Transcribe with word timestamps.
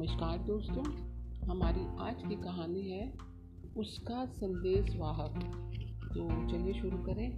नमस्कार 0.00 0.38
दोस्तों, 0.38 0.82
हमारी 1.48 1.80
आज 2.00 2.22
की 2.28 2.34
कहानी 2.34 2.82
है 2.82 3.12
उसका 3.76 4.24
संदेश 4.26 4.94
वाहक 4.96 5.34
तो 6.04 6.28
चलिए 6.50 6.72
शुरू 6.72 6.98
करें, 6.98 7.28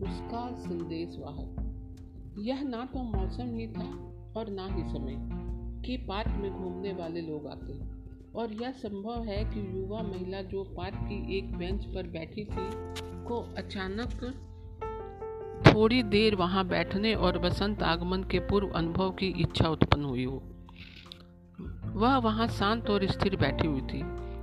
उसका 0.00 0.44
संदेश 0.60 1.18
वाहक 1.18 2.38
यह 2.38 2.62
ना 2.62 2.84
तो 2.84 3.02
मौसम 3.02 3.52
ही 3.58 3.66
था 3.66 3.88
और 4.40 4.50
ना 4.50 4.66
ही 4.66 4.82
समय 4.88 5.18
कि 5.82 5.96
पार्क 6.06 6.40
में 6.40 6.50
घूमने 6.52 6.92
वाले 6.92 7.20
लोग 7.20 7.46
आते। 7.46 7.78
और 8.38 8.52
यह 8.52 8.72
संभव 8.78 9.24
है 9.24 9.44
कि 9.44 9.68
युवा 9.76 10.02
महिला 10.02 10.42
जो 10.48 10.64
पार्क 10.76 10.98
की 11.02 11.38
एक 11.38 11.54
बेंच 11.58 11.84
पर 11.84 12.10
बैठी 12.10 12.44
थी, 12.44 12.68
को 13.26 13.44
अचानक 13.58 14.18
थोड़ी 15.66 16.02
देर 16.02 16.34
वहाँ 16.34 16.68
बैठने 16.68 17.14
और 17.14 17.38
बसंत 17.38 17.82
आगमन 17.82 18.24
के 18.24 18.38
पूर्व 18.40 18.68
अनुभव 18.68 19.10
की 19.10 19.34
इच्छा 19.38 19.68
उत्पन्न 19.68 20.04
हुई 20.04 20.24
हो। 20.24 20.42
वह 21.96 22.16
वहाँ 22.18 22.46
शांत 22.48 22.90
और 22.90 23.06
स्थिर 23.06 23.36
बैठी 23.36 23.66
हुई 23.66 23.80
थी। 23.82 24.02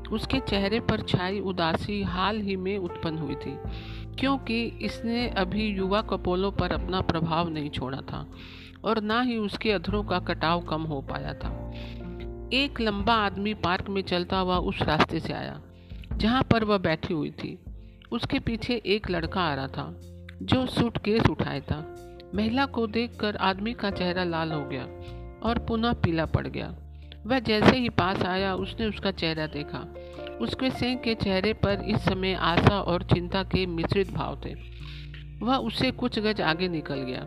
उसके 0.09 0.39
चेहरे 0.39 0.79
पर 0.79 1.01
छाई 1.01 1.39
उदासी 1.39 2.01
हाल 2.03 2.39
ही 2.41 2.55
में 2.55 2.77
उत्पन्न 2.77 3.17
हुई 3.17 3.35
थी, 3.35 3.57
क्योंकि 4.19 4.63
इसने 4.81 5.27
अभी 5.29 5.67
युवा 5.67 6.01
कपोलों 6.01 6.51
पर 6.51 6.71
अपना 6.71 7.01
प्रभाव 7.01 7.49
नहीं 7.49 7.69
छोड़ा 7.69 8.01
था 8.01 8.25
और 8.85 9.01
ना 9.01 9.21
ही 9.21 9.37
उसके 9.37 9.71
अधरों 9.71 10.03
का 10.03 10.19
कटाव 10.19 10.61
कम 10.61 10.81
हो 10.83 11.01
पाया 11.01 11.33
था। 11.33 11.51
एक 12.53 12.81
लंबा 12.81 13.13
आदमी 13.15 13.53
पार्क 13.53 13.89
में 13.89 14.01
चलता 14.01 14.37
हुआ 14.37 14.57
उस 14.57 14.81
रास्ते 14.81 15.19
से 15.19 15.33
आया, 15.33 15.59
जहाँ 16.13 16.43
पर 16.43 16.63
वह 16.63 16.77
बैठी 16.77 17.13
हुई 17.13 17.31
थी। 17.33 17.57
उसके 18.11 18.39
पीछे 18.39 18.81
एक 18.85 19.09
लड़का 19.09 19.41
आ 19.41 19.53
रहा 19.55 19.67
था, 19.67 19.93
जो 20.41 20.65
सूटकेस 20.67 21.29
उठाए 21.29 21.61
था। 21.61 21.83
महिला 22.35 22.65
को 22.65 22.87
देखकर 22.87 23.35
आदमी 23.35 23.73
का 23.73 23.91
चेहरा 23.91 24.23
लाल 24.23 24.51
हो 24.51 24.63
गया 24.65 24.83
और 25.43 25.65
पुनः 25.67 25.93
पीला 25.93 26.25
पड़ 26.25 26.47
गया। 26.47 26.75
वह 27.25 27.39
जैसे 27.39 27.77
ही 27.77 27.89
पास 27.89 28.23
आया, 28.23 28.53
उसने 28.55 28.85
उसका 28.85 29.11
चेहरा 29.11 29.45
देखा। 29.47 29.79
उसके 30.41 30.69
सिंह 30.69 30.95
के 30.95 31.13
चेहरे 31.15 31.53
पर 31.53 31.83
इस 31.87 32.05
समय 32.05 32.33
आशा 32.33 32.79
और 32.81 33.03
चिंता 33.03 33.43
के 33.43 33.65
मिश्रित 33.65 34.13
भाव 34.13 34.41
थे। 34.45 34.53
वह 35.41 35.55
उससे 35.57 35.91
कुछ 35.91 36.19
गज 36.19 36.41
आगे 36.41 36.67
निकल 36.67 37.01
गया, 37.01 37.21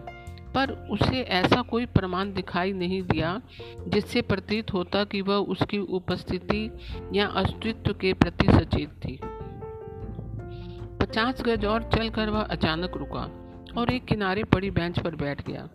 पर 0.55 0.70
उसे 0.91 1.20
ऐसा 1.20 1.62
कोई 1.62 1.86
प्रमाण 1.86 2.33
दिखाई 2.33 2.72
नहीं 2.72 3.02
दिया 3.02 3.41
जिससे 3.89 4.22
प्रतीत 4.22 4.72
होता 4.72 5.05
कि 5.05 5.20
वह 5.20 5.36
उसकी 5.47 5.78
उपस्थिति 5.78 6.70
या 7.12 7.27
अस्तित्व 7.27 7.92
के 7.92 8.12
प्रति 8.12 8.47
सचेत 8.47 8.91
थी। 9.05 9.19
पचास 11.00 11.42
गज 11.42 11.64
और 11.64 11.91
चलकर 11.94 12.30
वह 12.30 12.42
अचानक 12.42 12.97
रुका 12.97 13.28
और 13.78 13.92
एक 13.92 14.05
किनारे 14.05 14.44
पड़ी 14.44 14.70
बेंच 14.70 14.98
पर 14.98 15.17
बैठ 15.17 15.47
गया। 15.48 15.69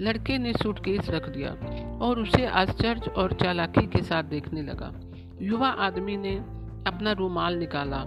लड़के 0.00 0.38
ने 0.38 0.52
सूटकेस 0.52 1.10
रख 1.10 1.28
दिया। 1.28 1.54
और 2.02 2.20
उसे 2.20 2.46
आश्चर्य 2.46 3.10
और 3.10 3.32
चालाकी 3.32 3.86
के 3.86 4.02
साथ 4.02 4.24
देखने 4.24 4.62
लगा। 4.62 4.92
युवा 5.42 5.68
आदमी 5.68 6.16
ने 6.16 6.34
अपना 6.86 7.12
रूमाल 7.12 7.54
निकाला 7.54 8.00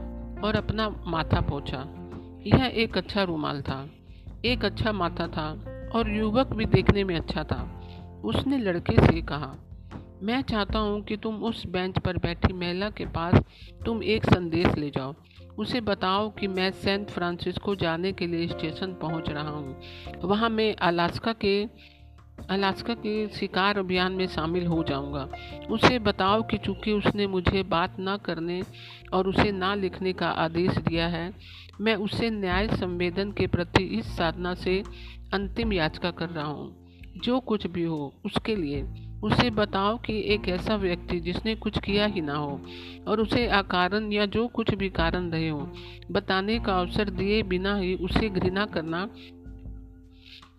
और 0.44 0.56
अपना 0.56 0.90
माथा 1.08 1.42
पोछा। 1.42 1.80
यह 2.48 2.66
एक 2.76 2.98
अच्छा 2.98 3.24
रूमाल 3.24 3.62
था, 3.62 3.88
एक 4.46 4.66
अच्छा 4.66 4.92
माथा 4.92 5.28
था 5.28 5.50
और 5.96 6.10
युवक 6.10 6.54
भी 6.54 6.66
देखने 6.66 7.04
में 7.04 7.16
अच्छा 7.16 7.44
था। 7.44 7.62
उसने 8.26 8.58
लड़के 8.58 8.96
से 8.98 9.22
कहा, 9.22 9.56
मैं 10.24 10.42
चाहता 10.42 10.80
हूँ 10.80 11.02
कि 11.02 11.18
तुम 11.18 11.44
उस 11.44 11.66
बेंच 11.68 11.98
पर 12.00 12.18
बैठी 12.18 12.54
महिला 12.54 12.90
के 12.90 13.06
पास 13.06 13.44
तुम 13.86 14.04
एक 14.04 14.26
संदेश 14.26 14.76
ले 14.78 14.90
जाओ। 14.90 15.14
उसे 15.58 15.82
बताओ 15.82 16.30
कि 16.30 16.48
मैं 16.48 16.72
सेंट 16.72 17.10
फ्रांसिस्को 17.10 17.76
जाने 17.76 18.12
के 18.12 18.28
लिए 18.28 18.48
स्टेशन 18.48 18.94
पहुँच 18.94 19.30
रहा 19.30 19.50
हूँ। 19.50 19.82
वहाँ 20.24 20.50
मैं 20.50 20.76
अलास्का 20.76 21.34
के 21.34 21.64
अलास्का 22.50 22.94
के 22.96 23.28
शिकार 23.30 23.78
अभियान 23.78 24.12
में 24.12 24.28
शामिल 24.28 24.66
हो 24.68 24.84
जाऊँगा। 24.84 25.28
उसे 25.72 26.00
बताओ 26.00 26.42
कि 26.42 26.58
चूँकि 26.58 26.92
उसने 26.92 27.28
मुझे 27.28 27.64
बात 27.64 28.00
ना 28.00 28.16
करने 28.18 28.62
और 29.14 29.28
उसे 29.28 29.52
ना 29.52 29.74
लिखने 29.76 30.14
का 30.14 30.30
आदेश 30.30 30.78
दिया 30.80 31.08
है, 31.08 31.32
मैं 31.82 31.96
उसे 31.96 32.30
न्याय 32.30 32.68
संवेदन 32.68 33.32
के 33.32 33.48
प्रति 33.48 33.84
इस 34.00 34.16
साधना 34.18 34.54
से 34.56 34.82
अंतिम 35.34 35.74
याचिका 35.74 36.12
कर 36.12 36.30
रहा 36.30 36.46
हूँ 36.46 36.76
जो 37.18 37.40
कुछ 37.40 37.68
भी 37.68 37.84
हो, 37.84 38.14
उसके 38.26 38.56
लिए 38.56 38.84
उसे 39.24 39.50
बताओ 39.50 39.98
कि 39.98 40.14
एक 40.34 40.48
ऐसा 40.50 40.76
व्यक्ति 40.76 41.20
जिसने 41.20 41.56
कुछ 41.56 41.78
किया 41.80 42.06
ही 42.06 42.22
ना 42.22 42.36
हो 42.36 42.60
और 43.08 43.20
उसे 43.20 43.46
अकारण 43.48 44.12
या 44.12 44.26
जो 44.26 44.48
कुछ 44.48 44.74
भी 44.76 44.90
कारण 44.90 45.30
रहे 45.32 45.50
हो, 45.50 45.68
बताने 46.12 46.60
का 46.60 46.80
अवसर 46.80 47.10
दिए 47.10 47.44
बिना 47.44 47.76
ही 47.76 47.94
उसे 47.96 48.30
घृणा 48.30 48.66
करना 48.66 49.08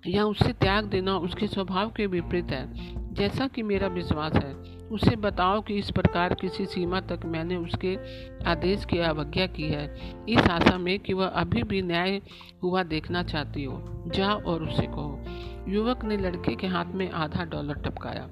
या 0.06 0.24
उसे 0.24 0.52
त्याग 0.52 0.84
देना 0.84 1.16
उसके 1.16 1.46
स्वभाव 1.46 1.90
के 1.90 2.06
विपरीत 2.06 2.46
है। 2.50 2.68
जैसा 3.14 3.46
कि 3.46 3.62
मेरा 3.62 3.88
विश्वास 3.88 4.32
है, 4.32 4.54
उसे 4.88 5.16
बताओ 5.16 5.60
कि 5.60 5.74
इस 5.74 5.90
प्रकार 5.90 6.34
किसी 6.34 6.66
सीमा 6.66 7.00
तक 7.00 7.20
मैंने 7.24 7.56
उसके 7.56 7.98
आदेश 8.44 8.84
की 8.84 8.98
अवज्ञा 8.98 9.46
की 9.46 9.62
है। 9.62 10.14
इस 10.28 10.40
आशा 10.40 10.78
में 10.78 10.98
कि 10.98 11.12
वह 11.12 11.26
अभी 11.26 11.62
भी 11.62 11.82
न्याय 11.82 12.22
हुआ 12.62 12.82
देखना 12.82 13.22
चाहती 13.22 13.64
हो। 13.64 14.04
जाओ 14.14 14.42
और 14.42 14.62
उसे 14.62 14.86
कहो। 14.86 15.24
युवक 15.68 16.04
ने 16.04 16.16
लड़के 16.16 16.56
के 16.56 16.66
हाथ 16.66 16.84
में 16.84 17.10
आधा 17.10 17.44
डॉलर 17.44 17.74
टपकाया। 17.74 18.28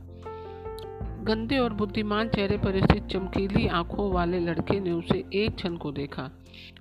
गंदे 1.22 1.58
और 1.58 1.72
बुद्धिमान 1.72 2.28
चेहरे 2.28 2.56
पर 2.56 2.86
स्थित 2.86 3.06
चमकीली 3.06 3.66
आँखों 3.66 4.12
वाले 4.12 4.40
लड़के 4.40 4.80
ने 4.80 4.92
उसे 4.92 5.24
एक 5.34 5.56
क्षण 5.56 5.76
को 5.76 5.92
देखा 5.92 6.30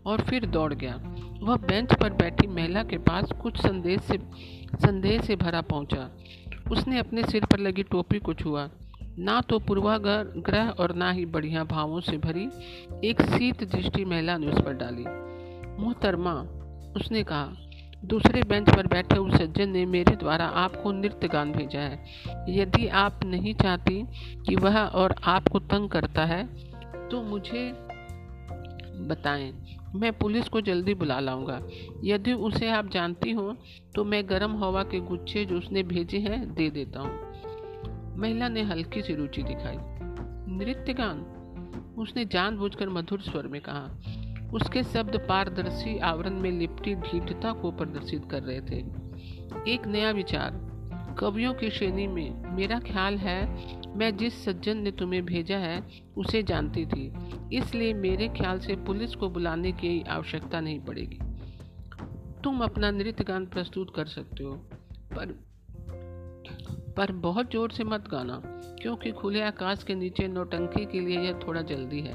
और 0.06 0.22
फिर 0.22 0.46
दौड़ 0.46 0.74
गया। 0.74 1.00
वह 1.40 1.58
बेंच 1.58 1.94
पर 1.94 2.14
बैठी 2.14 2.48
महिला 2.48 2.84
के 2.84 2.98
पास 2.98 3.32
कुछ 3.32 3.58
संदेश 3.58 4.02
से 4.02 4.18
संदेह 4.76 5.22
से 5.22 5.36
भरा 5.36 5.62
पहुँचा। 5.62 6.10
उसने 6.72 7.00
अपने 7.00 7.24
सिर 7.24 7.46
पर 7.46 7.60
लगी 7.60 7.84
टोपी 7.84 8.20
को 8.20 8.34
छुआ। 8.34 8.70
ना 9.20 9.40
तो 9.42 9.60
पूर्वाग्रह 9.60 10.70
और 10.72 10.94
ना 10.96 11.10
ही 11.12 11.26
बढ़िया 11.26 11.64
भावों 11.64 12.00
से 12.02 12.18
भरी 12.18 12.48
एक 13.10 13.22
शीत 13.22 13.64
दृष्टि 13.72 14.06
महिला 14.06 14.38
ने 14.38 14.48
उस 14.48 14.62
पर 14.62 14.74
डाली। 14.74 15.04
मोहतरमा 15.84 16.34
उसने 16.96 17.24
कहा, 17.24 17.50
दूसरे 18.06 18.42
बेंच 18.42 18.70
पर 18.70 18.88
बैठे 18.88 19.18
उस 19.18 19.34
सज्जन 19.34 19.70
ने 19.70 19.86
मेरे 19.86 20.16
द्वारा 20.16 20.46
आपको 20.58 20.92
नृत्य 20.92 21.28
गान 21.28 21.52
भेजा 21.52 21.80
है। 21.80 22.56
यदि 22.58 22.88
आप 22.88 23.24
नहीं 23.26 23.54
चाहती 23.54 24.04
कि 24.46 24.56
वह 24.56 24.78
और 24.78 25.16
आपको 25.24 25.60
तंग 25.60 25.90
करता 25.90 26.26
है 26.26 26.44
तो 27.10 27.22
मुझे 27.24 27.72
बताएँ। 29.10 29.52
मैं 29.96 30.12
पुलिस 30.14 30.50
को 30.50 30.62
जल्दी 30.62 30.94
बुला 30.94 31.20
लाऊँगा। 31.20 31.62
यदि 32.04 32.34
उसे 32.34 32.70
आप 32.70 32.90
जानती 32.90 33.32
हो 33.32 33.56
तो 33.96 34.04
मैं 34.06 34.30
गर्म 34.30 34.64
हवा 34.64 34.84
के 34.84 35.00
गुच्छे 35.00 35.46
जो 35.46 35.58
उसने 35.58 35.84
भेजे 35.84 36.20
हैं, 36.20 36.54
दे 36.54 36.70
देता 36.70 37.00
हूँ। 37.00 38.18
महिला 38.18 38.48
ने 38.48 38.62
हल्की 38.62 39.02
सी 39.02 39.16
रुचि 39.16 39.44
दिखाई। 39.44 39.78
नृत्य 40.56 40.94
गान? 40.94 41.22
उसने 41.98 42.26
जानबूझकर 42.26 42.90
मधुर 42.90 43.22
स्वर 43.22 43.48
में 43.48 43.62
कहा। 43.62 43.88
उसके 44.54 44.84
शब्द 44.84 45.26
पारदर्शी 45.30 45.98
आवरण 46.00 46.34
में 46.34 46.52
लिपटी 46.52 46.96
ढीठता 46.96 47.52
को 47.52 47.72
प्रदर्शित 47.72 48.26
कर 48.32 48.44
रहे 48.44 48.62
थे। 48.62 48.86
एक 49.74 49.88
नया 49.88 50.12
विचार। 50.12 50.70
कवियों 51.20 51.54
की 51.54 51.70
श्रेणी 51.70 52.08
में, 52.08 52.56
मेरा 52.56 52.80
ख्याल 52.80 53.18
है 53.18 53.79
मैं 54.00 54.16
जिस 54.18 54.44
सज्जन 54.46 54.78
ने 54.78 54.92
तुम्हें 54.92 55.26
भेजा 55.26 55.58
है, 55.58 55.84
उसे 56.18 56.44
जानती 56.44 56.86
थी। 56.86 57.12
इसलिए 57.58 57.94
मेरे 57.94 58.28
ख्याल 58.28 58.60
से 58.60 58.76
पुलिस 58.76 59.16
को 59.16 59.30
बुलाने 59.30 59.72
की 59.72 60.02
आवश्यकता 60.10 60.62
नहीं 60.62 60.80
पड़ेगी। 60.80 61.20
तुम 62.44 62.64
अपना 62.64 62.92
नृत्य 62.92 63.24
गान 63.24 63.46
प्रस्तुत 63.46 63.94
कर 63.96 64.06
सकते 64.06 64.44
हो, 64.44 64.54
पर 65.14 65.38
पर 66.98 67.12
बहुत 67.12 67.52
ज़ोर 67.52 67.72
से 67.72 67.84
मत 67.84 68.08
गाना, 68.08 68.42
क्योंकि 68.82 69.12
खुले 69.12 69.42
आकाश 69.42 69.84
के 69.84 69.96
नीचे 69.96 70.28
नौटंकी 70.28 70.86
के 70.86 71.00
लिए 71.00 71.20
यह 71.20 71.40
थोड़ा 71.48 71.62
जल्दी 71.62 72.00
है, 72.00 72.14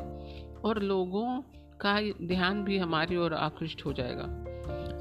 और 0.64 0.82
लोगों 0.82 1.40
का 1.80 2.00
ध्यान 2.26 2.64
भी 2.64 2.78
हमारी 2.78 3.16
ओर 3.16 3.34
आकृष्ट 3.34 3.84
हो 3.86 3.92
जाएगा। 3.92 4.24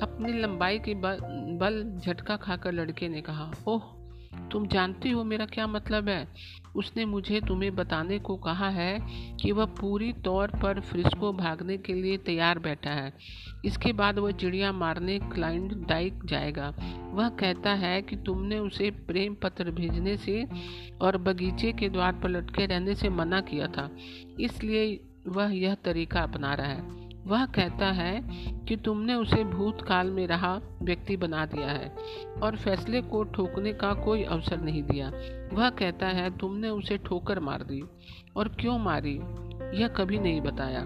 अपनी 0.02 0.34
लंबाई 0.34 0.80
के 0.80 0.94
बल 0.96 2.02
झटका 2.06 2.36
खाकर 2.38 2.72
लड़के 2.72 3.10
ने 3.10 3.22
कहा, 3.22 3.52
ओह 3.68 3.82
तुम 4.52 4.68
जानती 4.68 5.10
हो 5.10 5.24
मेरा 5.24 5.46
क्या 5.46 5.68
मतलब 5.68 6.10
है? 6.10 6.28
उसने 6.76 7.06
मुझे 7.06 7.42
तुम्हें 7.42 7.76
बताने 7.76 8.20
को 8.20 8.36
कहा 8.36 8.70
है 8.70 9.00
कि 9.38 9.52
वह 9.52 9.66
पूरी 9.66 10.14
तौर 10.14 10.48
पर 10.48 10.80
फ्रिस्को 10.80 11.34
भागने 11.34 11.78
के 11.78 11.94
लिए 11.94 12.18
तैयार 12.18 12.60
बैठा 12.60 12.90
है। 12.90 13.14
इसके 13.66 13.94
बाद 13.94 14.20
वह 14.20 14.32
चिड़िया 14.32 14.72
मारने 14.72 15.20
क्लाइंट 15.20 15.88
डाइक 15.88 16.26
जाएगा। 16.26 16.74
वह 17.14 17.30
कहता 17.30 17.74
है 17.74 18.02
कि 18.02 18.16
तुमने 18.16 18.60
उसे 18.60 18.92
प्रेम 18.92 19.36
पत्र 19.36 19.72
भेजने 19.72 20.18
से 20.18 20.48
और 21.02 21.18
बगीचे 21.18 21.72
के 21.72 21.90
द्वार 21.90 22.14
पर 22.14 22.30
लटके 22.30 22.66
रहने 22.66 22.96
से 22.96 23.10
मना 23.10 23.42
किया 23.42 23.68
था। 23.68 23.90
इसलिए 24.40 25.00
वह 25.28 25.56
यह 25.56 25.76
तरीका 25.76 26.20
अपना 26.20 26.54
रहा 26.54 26.68
है। 26.68 27.03
वह 27.28 27.46
कहता 27.46 27.86
है 27.86 28.22
कि 28.68 28.76
तुमने 28.76 29.14
उसे 29.14 29.44
भूतकाल 29.44 30.08
में 30.08 30.28
रहा 30.28 30.62
व्यक्ति 30.82 31.18
बना 31.18 31.46
दिया 31.46 31.68
है 31.68 31.92
और 32.44 32.56
फैसले 32.56 33.02
को 33.02 33.24
ठोकने 33.24 33.74
का 33.74 33.94
कोई 33.94 34.24
अवसर 34.24 34.62
नहीं 34.62 34.84
दिया। 34.84 35.12
वह 35.54 35.70
कहता 35.70 36.08
है, 36.08 36.38
तुमने 36.38 36.70
उसे 36.70 36.98
ठोकर 36.98 37.40
मार 37.40 37.64
दी 37.64 37.84
और 38.36 38.48
क्यों 38.48 38.80
मारी, 38.80 39.16
यह 39.82 39.88
कभी 39.88 40.20
नहीं 40.20 40.42
बताया। 40.42 40.82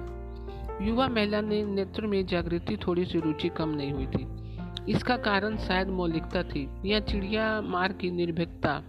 युवा 0.82 1.08
महिला 1.08 1.42
ने 1.42 1.66
नेत्र 1.66 2.08
में 2.08 2.26
जागृति 2.26 2.78
थोड़ी 2.78 3.06
सी 3.06 3.20
रुचि 3.20 3.50
कम 3.50 3.70
नहीं 3.70 3.92
हुई 3.92 4.08
थी। 4.08 4.28
इसका 4.92 5.18
कारण 5.18 5.58
शायद 5.58 5.88
मौलिकता 5.88 6.44
थी 6.44 6.70
या 6.86 7.00
चिड़िया 7.00 7.62
मार 7.62 7.94
की 7.94 8.12
निर्भीकता। 8.12 8.84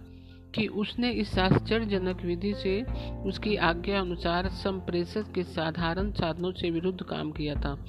कि 0.55 0.67
उसने 0.67 1.11
इस 1.11 1.37
आश्चर्यजनक 1.39 2.21
विधि 2.21 2.53
से 2.53 2.81
उसकी 3.25 3.55
आज्ञा 3.55 3.99
अनुसार 3.99 4.47
संप्रेषक 4.49 5.31
के 5.31 5.43
साधारण 5.43 6.11
साधनों 6.11 6.51
से 6.51 6.69
विरुद्ध 6.69 7.01
काम 7.03 7.31
किया 7.31 7.55
था। 7.55 7.85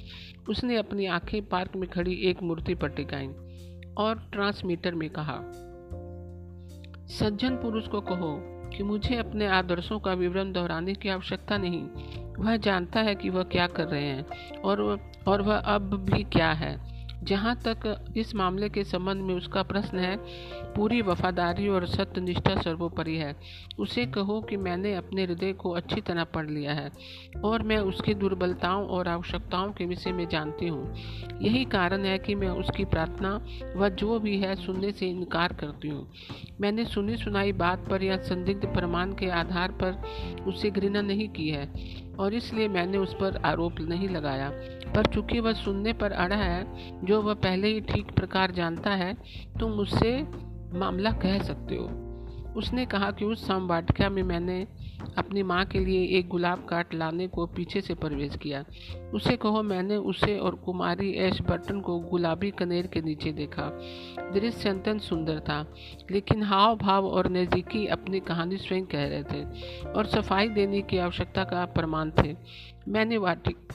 उसने 0.49 0.77
अपनी 0.77 1.05
आँखें 1.05 1.45
पार्क 1.45 1.75
में 1.75 1.89
खड़ी 1.89 2.13
एक 2.29 2.43
मूर्ति 2.43 2.75
पर 2.75 2.89
टिकाई 2.89 3.27
और 3.97 4.29
ट्रांसमीटर 4.31 4.95
में 4.95 5.09
कहा, 5.09 5.37
सज्जन 7.09 7.55
पुरुष 7.55 7.87
को 7.87 8.01
कहो 8.01 8.37
कि 8.69 8.83
मुझे 8.83 9.15
अपने 9.15 9.47
आदर्शों 9.47 9.99
का 9.99 10.13
विवरण 10.13 10.51
दोहराने 10.51 10.93
की 10.93 11.09
आवश्यकता 11.09 11.57
नहीं। 11.57 11.83
वह 12.43 12.55
जानता 12.57 12.99
है 12.99 13.15
कि 13.15 13.29
वह 13.29 13.43
क्या 13.43 13.67
कर 13.67 13.87
रहे 13.87 14.05
हैं 14.05 14.59
और 14.61 14.99
और 15.27 15.41
वह 15.41 15.55
अब 15.55 15.93
भी 16.03 16.23
क्या 16.23 16.51
है। 16.51 16.75
जहाँ 17.23 17.55
तक 17.67 18.13
इस 18.17 18.35
मामले 18.35 18.69
के 18.69 18.83
संबंध 18.83 19.21
में 19.21 19.33
उसका 19.35 19.63
प्रश्न 19.63 19.99
है, 19.99 20.15
पूरी 20.75 21.01
वफादारी 21.01 21.67
और 21.67 21.85
सत्यनिष्ठा 21.85 22.55
सर्वोपरि 22.61 23.15
है। 23.15 23.35
उसे 23.79 24.05
कहो 24.05 24.39
कि 24.41 24.57
मैंने 24.57 24.93
अपने 24.95 25.23
हृदय 25.23 25.53
को 25.53 25.69
अच्छी 25.69 26.01
तरह 26.01 26.23
पढ़ 26.23 26.49
लिया 26.49 26.73
है 26.73 26.91
और 27.43 27.63
मैं 27.63 27.77
उसकी 27.77 28.13
दुर्बलताओं 28.13 28.87
और 28.87 29.07
आवश्यकताओं 29.07 29.71
के 29.71 29.85
विषय 29.85 30.11
में 30.11 30.27
जानती 30.27 30.67
हूँ। 30.67 30.93
यही 31.41 31.65
कारण 31.65 32.05
है 32.05 32.17
कि 32.19 32.35
मैं 32.35 32.49
उसकी 32.49 32.85
प्रार्थना 32.85 33.35
व 33.77 33.89
जो 33.89 34.19
भी 34.19 34.37
है 34.37 34.55
सुनने 34.55 34.91
से 34.91 35.07
इनकार 35.07 35.53
करती 35.53 35.87
हूँ। 35.87 36.07
मैंने 36.61 36.85
सुनी 36.85 37.17
सुनाई 37.17 37.51
बात 37.51 37.87
पर 37.89 38.03
या 38.03 38.17
संदिग्ध 38.17 38.65
प्रमाण 38.65 39.13
के 39.13 39.29
आधार 39.29 39.71
पर 39.83 40.01
उससे 40.47 40.71
घृणा 40.71 41.01
नहीं 41.01 41.29
की 41.29 41.49
है। 41.49 41.65
और 42.19 42.33
इसलिए 42.33 42.67
मैंने 42.67 42.97
उस 42.97 43.13
पर 43.13 43.37
आरोप 43.37 43.75
नहीं 43.79 44.09
लगाया। 44.09 44.49
पर 44.95 45.05
चूँकि 45.05 45.39
वह 45.39 45.53
सुनने 45.53 45.93
पर 45.93 46.11
अड़ा 46.11 46.35
है, 46.35 46.67
जो 47.05 47.21
वह 47.21 47.33
पहले 47.33 47.67
ही 47.67 47.81
ठीक 47.81 48.11
प्रकार 48.11 48.51
जानता 48.51 48.89
है, 48.89 49.13
तुम 49.59 49.71
उससे 49.71 50.27
मामला 50.79 51.11
कह 51.11 51.39
सकते 51.39 51.75
हो। 51.75 52.10
उसने 52.57 52.85
कहा 52.85 53.11
कि 53.11 53.25
उस 53.25 53.49
वाटिका 53.51 54.09
में 54.09 54.21
मैंने 54.23 54.67
अपनी 55.17 55.43
माँ 55.43 55.63
के 55.65 55.79
लिए 55.79 56.17
एक 56.17 56.27
गुलाब 56.27 56.65
काट 56.69 56.93
लाने 56.93 57.27
को 57.27 57.45
पीछे 57.45 57.81
से 57.81 57.93
प्रवेश 57.93 58.35
किया। 58.35 58.63
उसे 59.13 59.35
कहो, 59.37 59.61
मैंने 59.63 59.95
उसे 59.95 60.37
और 60.39 60.55
कुमारी 60.55 61.11
एश 61.17 61.41
बर्टन 61.41 61.79
को 61.81 61.99
गुलाबी 61.99 62.51
कनेर 62.51 62.87
के 62.87 63.01
नीचे 63.01 63.31
देखा। 63.31 63.69
दृश्य 64.33 64.69
अत्यंत 64.69 65.01
सुंदर 65.01 65.39
था, 65.39 65.61
लेकिन 66.11 66.43
हाव 66.43 66.75
भाव 66.77 67.07
और 67.07 67.29
नज़दीकी 67.31 67.85
अपनी 67.87 68.19
कहानी 68.19 68.57
स्वयं 68.57 68.85
कह 68.85 69.07
रहे 69.07 69.23
थे 69.23 69.91
और 69.91 70.05
सफ़ाई 70.05 70.47
देने 70.49 70.81
की 70.81 70.97
आवश्यकता 70.97 71.43
का 71.43 71.65
प्रमाण 71.65 72.11
थे। 72.23 72.35
मैंने 72.87 73.17
वाटिक, 73.17 73.73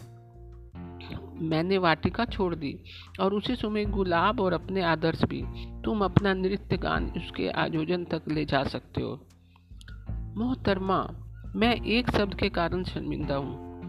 मैंने 1.40 1.78
वाटिका 1.78 2.24
छोड़ 2.24 2.54
दी 2.54 2.78
और 3.20 3.34
उसी 3.34 3.54
समय 3.54 3.84
गुलाब 3.84 4.40
और 4.40 4.52
अपने 4.52 4.82
आदर्श 4.82 5.22
भी। 5.24 5.42
तुम 5.86 6.04
अपना 6.04 6.34
नृत्य 6.34 6.76
गान 6.76 7.12
उसके 7.16 7.48
आयोजन 7.48 8.04
तक 8.04 8.22
ले 8.28 8.44
जा 8.44 8.64
सकते 8.64 9.02
हो। 9.02 9.26
मोहतरमा, 10.10 11.08
मैं 11.56 11.84
एक 11.84 12.10
शब्द 12.10 12.34
के 12.34 12.48
कारण 12.48 12.84
शर्मिंदा 12.84 13.34
हूँ। 13.36 13.80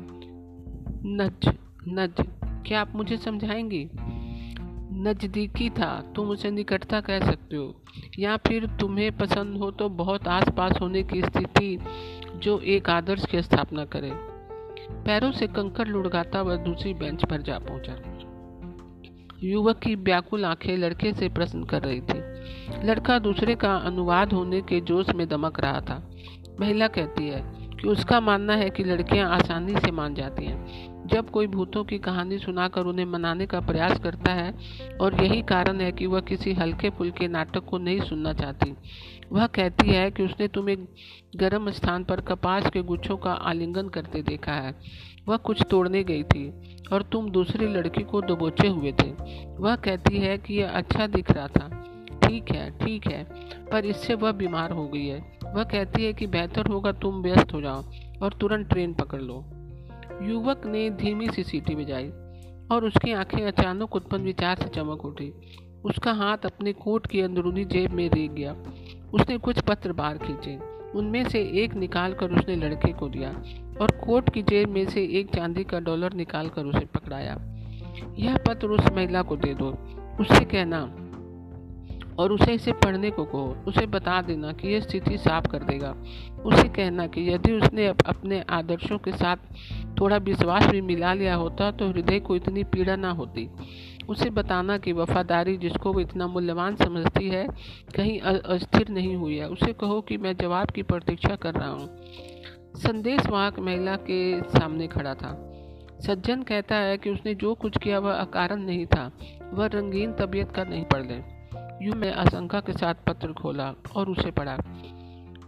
नज 1.05 1.57
नज, 1.87 2.13
क्या 2.67 2.81
आप 2.81 2.95
मुझे 2.95 3.17
समझाएँगी? 3.17 3.89
नज़दीकी 4.93 5.69
था, 5.69 6.13
तुम 6.15 6.29
उसे 6.29 6.51
निकटता 6.51 7.01
कह 7.01 7.19
सकते 7.19 7.55
हो। 7.55 7.81
या 8.19 8.37
फिर 8.37 8.67
तुम्हें 8.67 9.17
पसंद 9.17 9.57
हो 9.57 9.71
तो 9.71 9.89
बहुत 9.89 10.27
आसपास 10.27 10.77
होने 10.81 11.03
की 11.03 11.21
स्थिति 11.21 11.79
जो 12.35 12.59
एक 12.59 12.89
आदर्श 12.89 13.25
की 13.25 13.41
स्थापना 13.41 13.85
करे। 13.85 14.11
पैरों 15.05 15.31
से 15.31 15.47
कंकर 15.47 15.87
लुढ़गाता 15.87 16.41
वह 16.41 16.55
दूसरी 16.55 16.93
बेंच 16.93 17.25
पर 17.25 17.41
जा 17.41 17.59
पहुँचा। 17.59 18.16
युवक 19.43 19.79
की 19.79 19.95
व्याकुल 19.95 20.45
आँखें 20.45 20.77
लड़के 20.77 21.13
से 21.13 21.29
प्रश्न 21.29 21.63
कर 21.63 21.81
रही 21.81 22.01
थी। 22.01 22.19
लड़का 22.87 23.19
दूसरे 23.19 23.55
का 23.55 23.75
अनुवाद 23.75 24.33
होने 24.33 24.61
के 24.61 24.81
जोश 24.81 25.09
में 25.09 25.27
दमक 25.27 25.59
रहा 25.59 25.81
था। 25.81 26.09
महिला 26.59 26.87
कहती 26.87 27.27
है 27.27 27.41
कि 27.81 27.87
उसका 27.87 28.19
मानना 28.19 28.53
है 28.53 28.69
कि 28.69 28.83
लड़कियाँ 28.83 29.29
आसानी 29.29 29.75
से 29.75 29.91
मान 29.91 30.13
जाती 30.13 30.45
हैं। 30.45 30.96
जब 31.07 31.29
कोई 31.29 31.47
भूतों 31.47 31.83
की 31.83 31.97
कहानी 31.97 32.37
सुनाकर 32.37 32.85
उन्हें 32.85 33.05
मनाने 33.05 33.45
का 33.45 33.59
प्रयास 33.59 33.99
करता 33.99 34.31
है 34.33 34.53
और 35.01 35.23
यही 35.23 35.41
कारण 35.41 35.81
है 35.81 35.91
कि 35.91 36.05
वह 36.05 36.21
किसी 36.21 36.53
हल्के 36.53 36.89
फुल्के 36.89 37.27
नाटक 37.27 37.65
को 37.65 37.77
नहीं 37.77 37.99
सुनना 37.99 38.33
चाहती। 38.33 38.75
वह 39.31 39.47
कहती 39.47 39.89
है 39.89 40.09
कि 40.11 40.23
उसने 40.23 40.47
तुम्हें 40.47 40.77
गर्म 41.35 41.69
स्थान 41.71 42.03
पर 42.03 42.21
कपास 42.21 42.69
के 42.69 42.81
गुच्छों 42.81 43.17
का 43.17 43.31
आलिंगन 43.31 43.89
करते 43.89 44.21
देखा 44.21 44.53
है। 44.53 44.75
वह 45.27 45.37
कुछ 45.37 45.63
तोड़ने 45.69 46.03
गई 46.03 46.23
थी 46.23 46.47
और 46.93 47.03
तुम 47.03 47.29
दूसरी 47.29 47.67
लड़की 47.67 48.03
को 48.03 48.21
दबोचे 48.21 48.67
हुए 48.67 48.91
थे। 48.91 49.11
वह 49.57 49.75
कहती 49.75 50.17
है 50.17 50.37
कि 50.37 50.53
यह 50.53 50.69
अच्छा 50.69 51.07
दिख 51.07 51.31
रहा 51.31 51.47
था। 51.47 51.69
ठीक 52.23 52.51
है 52.51 52.69
ठीक 52.79 53.07
है, 53.07 53.23
पर 53.71 53.85
इससे 53.85 54.13
वह 54.13 54.31
बीमार 54.31 54.71
हो 54.71 54.87
गई 54.87 55.05
है। 55.05 55.19
वह 55.45 55.63
कहती 55.63 56.05
है 56.05 56.13
कि 56.13 56.27
बेहतर 56.27 56.67
होगा 56.67 56.91
तुम 56.91 57.21
व्यस्त 57.21 57.53
हो 57.53 57.61
जाओ 57.61 57.83
और 58.21 58.33
तुरंत 58.33 58.69
ट्रेन 58.69 58.93
पकड़ 58.93 59.21
लो। 59.21 59.43
युवक 60.21 60.65
ने 60.65 60.89
धीमी 60.89 61.27
सी 61.27 61.43
सीटी 61.43 61.75
बजाई 61.75 62.09
और 62.71 62.85
उसकी 62.85 63.13
आँखें 63.13 63.45
अचानक 63.45 63.95
उत्पन्न 63.95 64.23
विचार 64.23 64.57
से 64.57 64.69
चमक 64.69 65.05
उठी। 65.05 65.33
उसका 65.85 66.13
हाथ 66.13 66.37
अपने 66.37 66.73
कोट 66.73 67.07
की 67.07 67.21
अंदरूनी 67.21 67.65
जेब 67.65 67.91
में 67.91 68.09
रेग 68.09 68.31
गया। 68.31 68.55
उसने 69.13 69.37
कुछ 69.37 69.59
पत्र 69.59 69.93
बाहर 69.93 70.17
खींचे। 70.17 70.77
उनमें 70.95 71.29
से 71.29 71.39
एक 71.39 71.73
निकाल 71.73 72.13
कर 72.13 72.31
उसने 72.31 72.55
लड़के 72.55 72.93
को 72.93 73.09
दिया 73.09 73.29
और 73.81 73.91
कोट 73.91 74.33
की 74.33 74.43
जेब 74.43 74.69
में 74.69 74.85
से 74.85 75.03
एक 75.03 75.35
चांदी 75.35 75.63
का 75.63 75.79
डॉलर 75.79 76.13
निकाल 76.13 76.49
कर 76.49 76.65
उसे 76.65 76.85
पकड़ाया। 76.85 77.37
यह 78.19 78.37
पत्र 78.37 78.67
उस 78.67 78.91
महिला 78.93 79.21
को 79.21 79.35
दे 79.35 79.53
दो। 79.53 79.77
उससे 80.19 80.45
कहना 80.45 80.81
और 82.19 82.31
उसे 82.31 82.53
इसे 82.53 82.71
पढ़ने 82.71 83.11
को 83.11 83.25
कहो। 83.25 83.57
उसे 83.67 83.85
बता 83.85 84.21
देना 84.21 84.51
कि 84.51 84.67
यह 84.67 84.79
स्थिति 84.79 85.17
साफ़ 85.17 85.47
कर 85.47 85.63
देगा। 85.63 85.95
उसे 86.45 86.69
कहना 86.69 87.07
कि 87.07 87.29
यदि 87.29 87.53
उसने 87.53 87.87
अपने 87.87 88.41
आदर्शों 88.41 88.97
के 88.97 89.11
साथ 89.11 89.37
थोड़ा 89.99 90.17
विश्वास 90.17 90.65
भी 90.65 90.81
मिला 90.81 91.13
लिया 91.13 91.35
होता 91.35 91.71
तो 91.71 91.87
हृदय 91.87 92.19
को 92.19 92.35
इतनी 92.35 92.63
पीड़ा 92.63 92.95
ना 92.95 93.11
होती। 93.11 93.49
उसे 94.09 94.29
बताना 94.29 94.77
कि 94.77 94.91
वफादारी 94.91 95.57
जिसको 95.57 95.93
वो 95.93 95.99
इतना 95.99 96.27
मूल्यवान 96.27 96.75
समझती 96.75 97.29
है, 97.29 97.45
कहीं 97.95 98.19
अस्थिर 98.19 98.89
नहीं 98.89 99.15
हुई 99.15 99.37
है। 99.37 99.49
उसे 99.49 99.73
कहो 99.73 100.01
कि 100.01 100.17
मैं 100.17 100.35
जवाब 100.37 100.71
की 100.71 100.83
प्रतीक्षा 100.83 101.35
कर 101.35 101.53
रहा 101.53 101.69
हूँ। 101.69 101.89
संदेश 102.77 103.27
वाहक 103.27 103.59
महिला 103.59 103.95
के 103.95 104.41
सामने 104.41 104.87
खड़ा 104.87 105.13
था। 105.13 105.33
सज्जन 106.01 106.43
कहता 106.43 106.75
है 106.75 106.97
कि 106.97 107.09
उसने 107.09 107.33
जो 107.35 107.53
कुछ 107.53 107.77
किया 107.77 107.99
वह 107.99 108.13
अकारण 108.13 108.61
नहीं 108.61 108.85
था। 108.85 109.11
वह 109.53 109.65
रंगीन 109.65 110.13
तबीयत 110.13 110.51
का 110.51 110.63
नहीं 110.63 110.83
पड़ 110.83 111.01
ले। 111.01 111.15
यूँ 111.85 111.95
मैं 111.95 112.13
आशंका 112.13 112.59
के 112.59 112.73
साथ 112.73 112.93
पत्र 113.07 113.33
खोला 113.33 113.73
और 113.95 114.09
उसे 114.09 114.31
पढ़ा। 114.31 114.57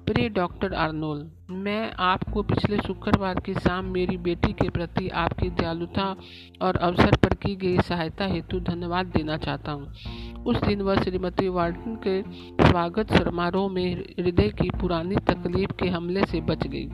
प्रिय 0.10 0.28
डॉक्टर 0.30 0.74
आर्नोल 0.74 1.20
मैं 1.56 1.92
आपको 2.00 2.42
पिछले 2.44 2.78
शुक्रवार 2.78 3.40
की 3.40 3.54
शाम 3.54 3.86
मेरी 3.86 4.16
बेटी 4.18 4.54
के 4.54 4.70
प्रति 4.70 5.10
आपकी 5.16 5.50
दयालुता 5.50 6.06
और 6.62 6.78
अवसर 6.78 7.16
पर 7.16 7.34
की 7.36 7.56
गई 7.56 7.78
सहायता 7.80 8.26
हेतु 8.26 8.60
धन्यवाद 8.60 9.12
देना 9.16 9.38
चाहता 9.38 9.72
हूँ। 9.72 10.44
उस 10.44 10.62
दिन 10.64 10.82
वह 10.82 11.02
श्रीमती 11.04 11.48
वार्टन 11.50 11.96
के 12.08 12.22
स्वागत 12.64 13.14
समारोह 13.14 13.70
में 13.72 13.96
हृदय 14.20 14.50
की 14.62 14.70
पुरानी 14.80 15.16
तकलीफ़ 15.30 15.74
के 15.74 15.90
हमले 15.90 16.26
से 16.26 16.42
बच 16.42 16.68
गई। 16.68 16.88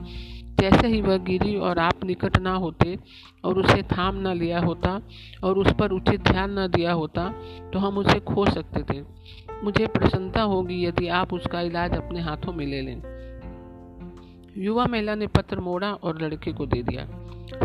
जैसे 0.60 0.88
ही 0.88 1.00
वह 1.00 1.16
गिरी 1.24 1.56
और 1.58 1.78
आप 1.78 2.04
निकट 2.04 2.38
ना 2.38 2.54
होते 2.56 2.98
और 3.44 3.58
उसे 3.58 3.82
थाम 3.88 4.16
ना 4.18 4.32
लिया 4.32 4.60
होता 4.60 5.00
और 5.44 5.58
उस 5.58 5.72
पर 5.78 5.92
उचित 5.92 6.20
ध्यान 6.22 6.58
न 6.58 6.66
दिया 6.68 6.92
होता 6.92 7.28
तो 7.72 7.78
हम 7.78 7.98
उसे 7.98 8.20
खो 8.26 8.46
सकते 8.50 8.82
थे। 8.82 9.04
मुझे 9.64 9.86
प्रसन्नता 9.86 10.42
होगी 10.42 10.84
यदि 10.84 11.08
आप 11.08 11.32
उसका 11.32 11.60
इलाज 11.60 11.94
अपने 11.94 12.20
हाथों 12.20 12.52
में 12.52 12.66
ले 12.66 12.82
लें। 12.82 13.02
युवा 14.58 14.86
महिला 14.86 15.14
ने 15.14 15.26
पत्र 15.26 15.60
मोड़ा 15.60 15.92
और 15.92 16.22
लड़के 16.22 16.52
को 16.52 16.66
दे 16.66 16.82
दिया। 16.82 17.04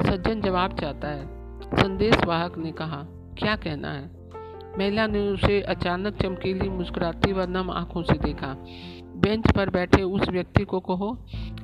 सज्जन 0.03 0.41
जवाब 0.41 0.79
चाहता 0.79 1.07
है। 1.07 1.25
संदेश 1.61 2.15
वाहक 2.25 2.57
ने 2.57 2.71
कहा, 2.71 3.05
क्या 3.09 3.55
कहना 3.55 3.91
है? 3.91 4.11
महिला 4.77 5.07
ने 5.07 5.27
उसे 5.27 5.61
अचानक 5.61 6.21
चमकीली 6.21 6.69
मुस्कुराती 6.69 7.33
व 7.33 7.41
नम 7.41 7.71
आँखों 7.71 8.03
से 8.03 8.13
देखा। 8.13 8.57
बेंच 9.15 9.51
पर 9.51 9.69
बैठे 9.69 10.03
उस 10.03 10.29
व्यक्ति 10.29 10.65
को 10.65 10.79
कहो, 10.79 11.17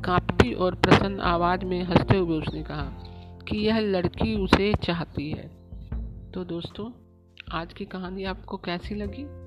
कांपती 0.06 0.54
और 0.54 0.76
प्रसन्न 0.76 1.20
आवाज़ 1.20 1.66
में 1.66 1.84
हँसते 1.84 2.18
हुए 2.18 2.38
उसने 2.38 2.64
कहा 2.64 2.86
कि 3.48 3.58
यह 3.58 3.80
लड़की 3.80 4.36
उसे 4.36 4.74
चाहती 4.74 5.32
है। 5.32 5.48
तो 6.32 6.44
दोस्तों, 6.44 6.92
आज 7.52 7.74
की 7.74 7.86
कहानी 7.86 8.24
आपको 8.24 8.58
कैसी 8.58 8.96
लगी? 8.96 9.47